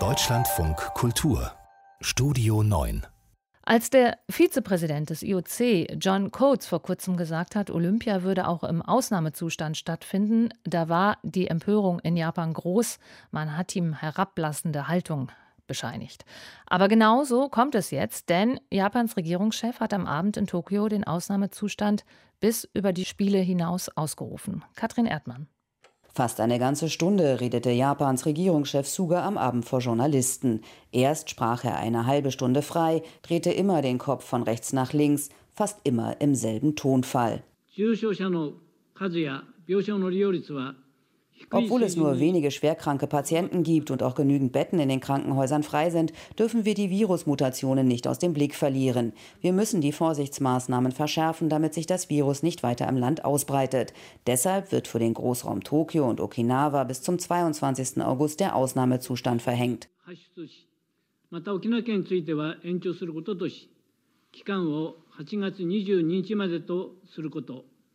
Deutschlandfunk 0.00 0.76
Kultur 0.94 1.52
Studio 2.00 2.64
9 2.64 3.06
als 3.62 3.88
der 3.88 4.18
Vizepräsident 4.28 5.10
des 5.10 5.22
IOC, 5.22 6.02
John 6.02 6.32
Coates, 6.32 6.66
vor 6.66 6.82
kurzem 6.82 7.16
gesagt 7.16 7.54
hat, 7.54 7.70
Olympia 7.70 8.24
würde 8.24 8.48
auch 8.48 8.64
im 8.64 8.82
Ausnahmezustand 8.82 9.76
stattfinden, 9.76 10.48
da 10.64 10.88
war 10.88 11.18
die 11.22 11.46
Empörung 11.46 12.00
in 12.00 12.16
Japan 12.16 12.52
groß. 12.52 12.98
Man 13.30 13.56
hat 13.56 13.76
ihm 13.76 13.94
herablassende 13.94 14.88
Haltung 14.88 15.30
bescheinigt. 15.68 16.24
Aber 16.66 16.88
genau 16.88 17.22
so 17.22 17.48
kommt 17.48 17.76
es 17.76 17.92
jetzt, 17.92 18.28
denn 18.28 18.58
Japans 18.70 19.16
Regierungschef 19.16 19.78
hat 19.78 19.94
am 19.94 20.06
Abend 20.06 20.36
in 20.36 20.48
Tokio 20.48 20.88
den 20.88 21.04
Ausnahmezustand 21.04 22.04
bis 22.40 22.68
über 22.74 22.92
die 22.92 23.04
Spiele 23.04 23.38
hinaus 23.38 23.88
ausgerufen. 23.88 24.64
Katrin 24.74 25.06
Erdmann. 25.06 25.46
Fast 26.14 26.38
eine 26.38 26.60
ganze 26.60 26.90
Stunde 26.90 27.40
redete 27.40 27.70
Japans 27.70 28.24
Regierungschef 28.24 28.86
Suga 28.86 29.26
am 29.26 29.36
Abend 29.36 29.64
vor 29.64 29.80
Journalisten. 29.80 30.60
Erst 30.92 31.28
sprach 31.28 31.64
er 31.64 31.78
eine 31.78 32.06
halbe 32.06 32.30
Stunde 32.30 32.62
frei, 32.62 33.02
drehte 33.22 33.50
immer 33.50 33.82
den 33.82 33.98
Kopf 33.98 34.24
von 34.24 34.44
rechts 34.44 34.72
nach 34.72 34.92
links, 34.92 35.30
fast 35.52 35.80
immer 35.82 36.20
im 36.20 36.36
selben 36.36 36.76
Tonfall. 36.76 37.42
Obwohl 41.50 41.82
es 41.82 41.96
nur 41.96 42.18
wenige 42.18 42.50
schwerkranke 42.50 43.06
Patienten 43.06 43.62
gibt 43.62 43.90
und 43.90 44.02
auch 44.02 44.14
genügend 44.14 44.52
Betten 44.52 44.78
in 44.78 44.88
den 44.88 45.00
Krankenhäusern 45.00 45.62
frei 45.62 45.90
sind, 45.90 46.12
dürfen 46.38 46.64
wir 46.64 46.74
die 46.74 46.90
Virusmutationen 46.90 47.86
nicht 47.86 48.08
aus 48.08 48.18
dem 48.18 48.32
Blick 48.32 48.54
verlieren. 48.54 49.12
Wir 49.40 49.52
müssen 49.52 49.80
die 49.80 49.92
Vorsichtsmaßnahmen 49.92 50.92
verschärfen, 50.92 51.48
damit 51.48 51.74
sich 51.74 51.86
das 51.86 52.10
Virus 52.10 52.42
nicht 52.42 52.62
weiter 52.62 52.88
im 52.88 52.96
Land 52.96 53.24
ausbreitet. 53.24 53.92
Deshalb 54.26 54.72
wird 54.72 54.88
für 54.88 54.98
den 54.98 55.14
Großraum 55.14 55.62
Tokio 55.62 56.08
und 56.08 56.20
Okinawa 56.20 56.84
bis 56.84 57.02
zum 57.02 57.18
22. 57.18 58.02
August 58.02 58.40
der 58.40 58.56
Ausnahmezustand 58.56 59.42
verhängt. 59.42 59.88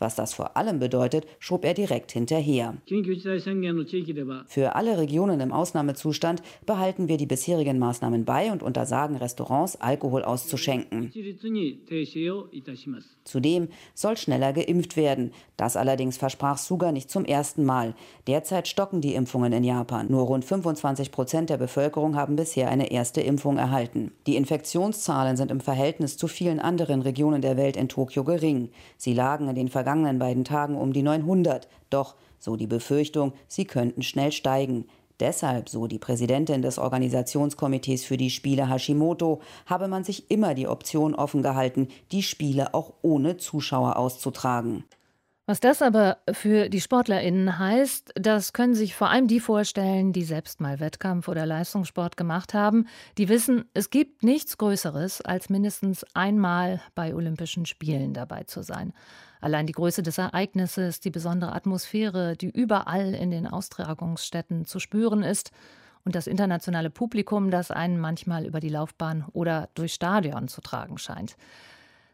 Was 0.00 0.14
das 0.14 0.32
vor 0.32 0.56
allem 0.56 0.78
bedeutet, 0.78 1.26
schob 1.38 1.62
er 1.64 1.74
direkt 1.74 2.10
hinterher. 2.10 2.74
Für 4.46 4.74
alle 4.74 4.98
Regionen 4.98 5.40
im 5.40 5.52
Ausnahmezustand 5.52 6.42
behalten 6.64 7.08
wir 7.08 7.18
die 7.18 7.26
bisherigen 7.26 7.78
Maßnahmen 7.78 8.24
bei 8.24 8.50
und 8.50 8.62
untersagen 8.62 9.16
Restaurants, 9.16 9.78
Alkohol 9.78 10.24
auszuschenken. 10.24 11.12
Zudem 13.24 13.68
soll 13.94 14.16
schneller 14.16 14.54
geimpft 14.54 14.96
werden. 14.96 15.32
Das 15.58 15.76
allerdings 15.76 16.16
versprach 16.16 16.56
Suga 16.56 16.92
nicht 16.92 17.10
zum 17.10 17.26
ersten 17.26 17.64
Mal. 17.64 17.94
Derzeit 18.26 18.68
stocken 18.68 19.02
die 19.02 19.14
Impfungen 19.14 19.52
in 19.52 19.64
Japan. 19.64 20.06
Nur 20.08 20.22
rund 20.22 20.46
25 20.46 21.12
Prozent 21.12 21.50
der 21.50 21.58
Bevölkerung 21.58 22.16
haben 22.16 22.36
bisher 22.36 22.70
eine 22.70 22.90
erste 22.90 23.20
Impfung 23.20 23.58
erhalten. 23.58 24.12
Die 24.26 24.36
Infektionszahlen 24.36 25.36
sind 25.36 25.50
im 25.50 25.60
Verhältnis 25.60 26.16
zu 26.16 26.26
vielen 26.26 26.58
anderen 26.58 27.02
Regionen 27.02 27.42
der 27.42 27.58
Welt 27.58 27.76
in 27.76 27.90
Tokio 27.90 28.24
gering. 28.24 28.70
Sie 28.96 29.12
lagen 29.12 29.46
in 29.48 29.54
den 29.54 29.68
vergangenen 29.68 29.89
vergangenen 29.90 30.20
beiden 30.20 30.44
Tagen 30.44 30.76
um 30.76 30.92
die 30.92 31.02
900. 31.02 31.66
Doch, 31.90 32.14
so 32.38 32.54
die 32.54 32.68
Befürchtung, 32.68 33.32
sie 33.48 33.64
könnten 33.64 34.02
schnell 34.02 34.30
steigen. 34.30 34.86
Deshalb, 35.18 35.68
so 35.68 35.88
die 35.88 35.98
Präsidentin 35.98 36.62
des 36.62 36.78
Organisationskomitees 36.78 38.04
für 38.04 38.16
die 38.16 38.30
Spiele 38.30 38.68
Hashimoto, 38.68 39.40
habe 39.66 39.88
man 39.88 40.04
sich 40.04 40.30
immer 40.30 40.54
die 40.54 40.68
Option 40.68 41.16
offen 41.16 41.42
gehalten, 41.42 41.88
die 42.12 42.22
Spiele 42.22 42.72
auch 42.72 42.92
ohne 43.02 43.36
Zuschauer 43.36 43.96
auszutragen. 43.96 44.84
Was 45.50 45.58
das 45.58 45.82
aber 45.82 46.18
für 46.30 46.68
die 46.68 46.80
SportlerInnen 46.80 47.58
heißt, 47.58 48.12
das 48.14 48.52
können 48.52 48.76
sich 48.76 48.94
vor 48.94 49.10
allem 49.10 49.26
die 49.26 49.40
vorstellen, 49.40 50.12
die 50.12 50.22
selbst 50.22 50.60
mal 50.60 50.78
Wettkampf 50.78 51.26
oder 51.26 51.44
Leistungssport 51.44 52.16
gemacht 52.16 52.54
haben. 52.54 52.86
Die 53.18 53.28
wissen, 53.28 53.64
es 53.74 53.90
gibt 53.90 54.22
nichts 54.22 54.58
Größeres, 54.58 55.22
als 55.22 55.50
mindestens 55.50 56.06
einmal 56.14 56.80
bei 56.94 57.16
Olympischen 57.16 57.66
Spielen 57.66 58.14
dabei 58.14 58.44
zu 58.44 58.62
sein. 58.62 58.92
Allein 59.40 59.66
die 59.66 59.72
Größe 59.72 60.04
des 60.04 60.18
Ereignisses, 60.18 61.00
die 61.00 61.10
besondere 61.10 61.52
Atmosphäre, 61.52 62.36
die 62.36 62.50
überall 62.50 63.12
in 63.12 63.32
den 63.32 63.48
Austragungsstätten 63.48 64.66
zu 64.66 64.78
spüren 64.78 65.24
ist 65.24 65.50
und 66.04 66.14
das 66.14 66.28
internationale 66.28 66.90
Publikum, 66.90 67.50
das 67.50 67.72
einen 67.72 67.98
manchmal 67.98 68.46
über 68.46 68.60
die 68.60 68.68
Laufbahn 68.68 69.24
oder 69.32 69.68
durch 69.74 69.94
Stadion 69.94 70.46
zu 70.46 70.60
tragen 70.60 70.96
scheint. 70.96 71.34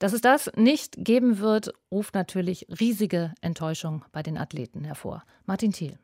Dass 0.00 0.14
es 0.14 0.22
das 0.22 0.50
nicht 0.56 0.96
geben 0.96 1.40
wird, 1.40 1.74
ruft 1.92 2.14
natürlich 2.14 2.66
riesige 2.80 3.34
Enttäuschung 3.42 4.02
bei 4.12 4.22
den 4.22 4.38
Athleten 4.38 4.82
hervor. 4.82 5.24
Martin 5.44 5.72
Thiel. 5.72 5.98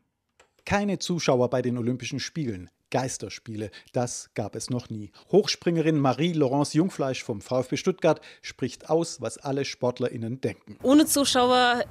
Keine 0.66 0.98
Zuschauer 0.98 1.48
bei 1.48 1.62
den 1.62 1.78
Olympischen 1.78 2.20
Spielen. 2.20 2.68
Geisterspiele, 2.90 3.70
das 3.94 4.30
gab 4.34 4.54
es 4.54 4.68
noch 4.68 4.90
nie. 4.90 5.12
Hochspringerin 5.32 5.98
Marie-Laurence 5.98 6.74
Jungfleisch 6.74 7.24
vom 7.24 7.40
VfB 7.40 7.78
Stuttgart 7.78 8.20
spricht 8.42 8.90
aus, 8.90 9.22
was 9.22 9.38
alle 9.38 9.64
SportlerInnen 9.64 10.42
denken. 10.42 10.78
Ohne 10.82 11.06
Zuschauer 11.06 11.82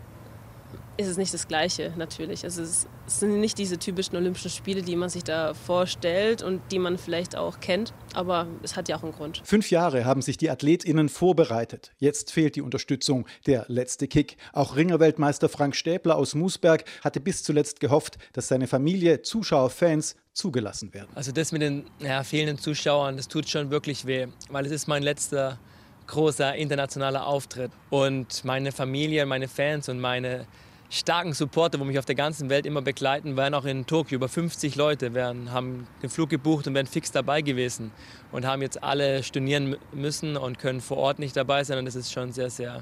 ist 0.97 1.07
es 1.07 1.17
nicht 1.17 1.33
das 1.33 1.47
Gleiche 1.47 1.93
natürlich. 1.97 2.43
Also 2.43 2.61
es 2.61 2.87
sind 3.07 3.39
nicht 3.39 3.57
diese 3.57 3.77
typischen 3.77 4.15
Olympischen 4.15 4.49
Spiele, 4.49 4.81
die 4.81 4.95
man 4.95 5.09
sich 5.09 5.23
da 5.23 5.53
vorstellt 5.53 6.41
und 6.41 6.61
die 6.71 6.79
man 6.79 6.97
vielleicht 6.97 7.35
auch 7.35 7.59
kennt. 7.59 7.93
Aber 8.13 8.47
es 8.63 8.75
hat 8.75 8.87
ja 8.87 8.97
auch 8.97 9.03
einen 9.03 9.11
Grund. 9.11 9.41
Fünf 9.43 9.71
Jahre 9.71 10.05
haben 10.05 10.21
sich 10.21 10.37
die 10.37 10.49
AthletInnen 10.49 11.09
vorbereitet. 11.09 11.91
Jetzt 11.97 12.31
fehlt 12.31 12.55
die 12.55 12.61
Unterstützung, 12.61 13.27
der 13.45 13.65
letzte 13.67 14.07
Kick. 14.07 14.37
Auch 14.53 14.75
Ringerweltmeister 14.75 15.49
Frank 15.49 15.75
Stäbler 15.75 16.15
aus 16.15 16.35
Moosberg 16.35 16.85
hatte 17.03 17.19
bis 17.19 17.43
zuletzt 17.43 17.79
gehofft, 17.79 18.17
dass 18.33 18.47
seine 18.47 18.67
Familie, 18.67 19.21
Zuschauer, 19.21 19.69
Fans 19.69 20.15
zugelassen 20.33 20.93
werden. 20.93 21.09
Also 21.15 21.31
das 21.31 21.51
mit 21.51 21.61
den 21.61 21.85
ja, 21.99 22.23
fehlenden 22.23 22.57
Zuschauern, 22.57 23.17
das 23.17 23.27
tut 23.27 23.49
schon 23.49 23.69
wirklich 23.69 24.05
weh, 24.05 24.27
weil 24.49 24.65
es 24.65 24.71
ist 24.71 24.87
mein 24.87 25.03
letzter 25.03 25.59
großer 26.07 26.55
internationaler 26.55 27.25
Auftritt. 27.25 27.71
Und 27.89 28.43
meine 28.43 28.71
Familie, 28.71 29.25
meine 29.25 29.47
Fans 29.47 29.89
und 29.89 29.99
meine 29.99 30.45
starken 30.95 31.33
Supporter, 31.33 31.79
wo 31.79 31.83
mich 31.83 31.99
auf 31.99 32.05
der 32.05 32.15
ganzen 32.15 32.49
Welt 32.49 32.65
immer 32.65 32.81
begleiten, 32.81 33.35
waren 33.35 33.53
auch 33.53 33.65
in 33.65 33.85
Tokio. 33.85 34.15
Über 34.15 34.29
50 34.29 34.75
Leute 34.75 35.13
werden, 35.13 35.51
haben 35.51 35.87
den 36.01 36.09
Flug 36.09 36.29
gebucht 36.29 36.67
und 36.67 36.73
wären 36.73 36.87
fix 36.87 37.11
dabei 37.11 37.41
gewesen 37.41 37.91
und 38.31 38.45
haben 38.45 38.61
jetzt 38.61 38.81
alle 38.81 39.21
stornieren 39.21 39.75
müssen 39.91 40.37
und 40.37 40.57
können 40.57 40.79
vor 40.79 40.97
Ort 40.97 41.19
nicht 41.19 41.35
dabei 41.35 41.63
sein. 41.63 41.77
Und 41.77 41.85
das 41.85 41.95
ist 41.95 42.13
schon 42.13 42.31
sehr, 42.31 42.49
sehr 42.49 42.81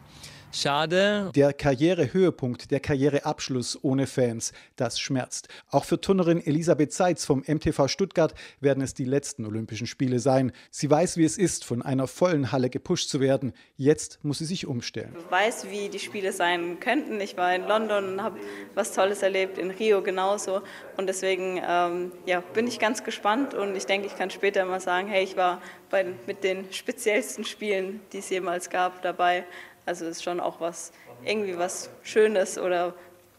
Schade. 0.55 1.31
Der 1.33 1.51
Karrierehöhepunkt, 1.51 2.69
der 2.69 2.79
Karriereabschluss 2.79 3.79
ohne 3.81 4.05
Fans, 4.05 4.53
das 4.75 4.99
schmerzt. 4.99 5.47
Auch 5.71 5.83
für 5.83 5.99
Turnerin 5.99 6.45
Elisabeth 6.45 6.93
Seitz 6.93 7.25
vom 7.25 7.43
MTV 7.47 7.87
Stuttgart 7.87 8.35
werden 8.59 8.83
es 8.83 8.93
die 8.93 9.05
letzten 9.05 9.47
Olympischen 9.47 9.87
Spiele 9.87 10.19
sein. 10.19 10.51
Sie 10.69 10.89
weiß, 10.89 11.17
wie 11.17 11.25
es 11.25 11.39
ist, 11.39 11.65
von 11.65 11.81
einer 11.81 12.05
vollen 12.07 12.51
Halle 12.51 12.69
gepusht 12.69 13.09
zu 13.09 13.19
werden. 13.19 13.51
Jetzt 13.77 14.19
muss 14.23 14.37
sie 14.37 14.45
sich 14.45 14.67
umstellen. 14.67 15.15
Ich 15.17 15.31
weiß, 15.31 15.71
wie 15.71 15.89
die 15.89 15.97
Spiele 15.97 16.31
sein 16.31 16.79
könnten. 16.79 17.19
Ich 17.19 17.35
war 17.35 17.55
in 17.55 17.67
London 17.67 18.13
und 18.13 18.21
habe 18.21 18.39
was 18.75 18.93
Tolles 18.93 19.23
erlebt, 19.23 19.57
in 19.57 19.71
Rio 19.71 20.03
genauso. 20.03 20.61
Und 20.97 21.07
deswegen 21.07 21.59
ähm, 21.67 22.11
ja, 22.27 22.41
bin 22.41 22.67
ich 22.67 22.77
ganz 22.77 23.03
gespannt 23.03 23.55
und 23.55 23.75
ich 23.75 23.87
denke, 23.87 24.05
ich 24.05 24.15
kann 24.15 24.29
später 24.29 24.63
mal 24.65 24.79
sagen, 24.79 25.07
hey, 25.07 25.23
ich 25.23 25.35
war 25.35 25.63
bei, 25.89 26.05
mit 26.27 26.43
den 26.43 26.71
speziellsten 26.71 27.43
Spielen, 27.43 28.01
die 28.11 28.19
es 28.19 28.29
jemals 28.29 28.69
gab, 28.69 29.01
dabei. 29.01 29.45
Also 29.85 30.05
ist 30.05 30.23
schon 30.23 30.39
auch 30.39 30.59
was, 30.59 30.91
irgendwie 31.25 31.57
was 31.57 31.89
Schönes 32.03 32.57
oder 32.57 32.93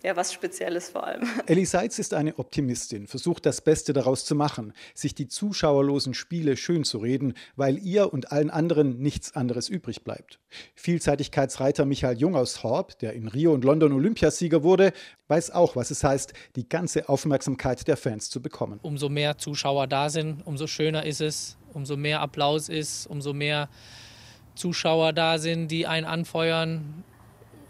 ja, 0.05 0.15
was 0.17 0.35
Spezielles 0.35 0.91
vor 0.91 1.07
allem. 1.07 1.27
Ellie 1.47 1.65
Seitz 1.65 1.99
ist 1.99 2.13
eine 2.13 2.39
Optimistin, 2.39 3.07
versucht 3.07 3.47
das 3.47 3.63
Beste 3.63 3.95
daraus 3.95 4.27
zu 4.27 4.35
machen, 4.35 4.75
sich 4.95 5.15
die 5.15 5.29
zuschauerlosen 5.29 6.13
Spiele 6.13 6.59
schön 6.59 6.85
zu 6.85 6.99
reden, 6.99 7.33
weil 7.57 7.79
ihr 7.79 8.13
und 8.13 8.31
allen 8.31 8.51
anderen 8.51 8.99
nichts 8.99 9.35
anderes 9.35 9.71
übrig 9.71 10.05
bleibt. 10.05 10.41
Vielseitigkeitsreiter 10.75 11.87
Michael 11.87 12.19
Jung 12.19 12.37
aus 12.37 12.63
Horb, 12.63 12.99
der 12.99 13.15
in 13.15 13.29
Rio 13.29 13.55
und 13.55 13.65
London 13.65 13.95
Olympiasieger 13.95 14.63
wurde, 14.63 14.93
weiß 15.29 15.53
auch, 15.53 15.75
was 15.75 15.91
es 15.91 16.05
heißt, 16.05 16.35
die 16.55 16.69
ganze 16.69 17.09
Aufmerksamkeit 17.09 17.89
der 17.89 17.97
Fans 17.97 18.29
zu 18.29 18.43
bekommen. 18.43 18.81
Umso 18.83 19.09
mehr 19.09 19.39
Zuschauer 19.39 19.87
da 19.87 20.11
sind, 20.11 20.47
umso 20.47 20.67
schöner 20.67 21.07
ist 21.07 21.23
es, 21.23 21.57
umso 21.73 21.97
mehr 21.97 22.21
Applaus 22.21 22.69
ist, 22.69 23.07
umso 23.07 23.33
mehr 23.33 23.71
Zuschauer 24.55 25.13
da 25.13 25.39
sind, 25.39 25.69
die 25.69 25.87
einen 25.87 26.07
anfeuern, 26.07 27.05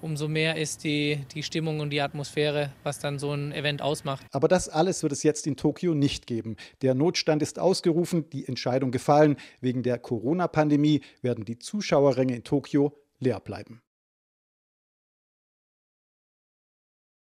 umso 0.04 0.28
mehr 0.28 0.56
ist 0.56 0.84
die, 0.84 1.24
die 1.34 1.42
Stimmung 1.42 1.80
und 1.80 1.90
die 1.90 2.02
Atmosphäre, 2.02 2.72
was 2.82 2.98
dann 2.98 3.18
so 3.18 3.32
ein 3.32 3.52
Event 3.52 3.80
ausmacht. 3.80 4.26
Aber 4.32 4.48
das 4.48 4.68
alles 4.68 5.02
wird 5.02 5.12
es 5.12 5.22
jetzt 5.22 5.46
in 5.46 5.56
Tokio 5.56 5.94
nicht 5.94 6.26
geben. 6.26 6.56
Der 6.82 6.94
Notstand 6.94 7.42
ist 7.42 7.58
ausgerufen, 7.58 8.28
die 8.30 8.46
Entscheidung 8.46 8.90
gefallen. 8.90 9.36
Wegen 9.60 9.82
der 9.82 9.98
Corona-Pandemie 9.98 11.00
werden 11.22 11.44
die 11.44 11.58
Zuschauerränge 11.58 12.36
in 12.36 12.44
Tokio 12.44 12.92
leer 13.18 13.40
bleiben. 13.40 13.80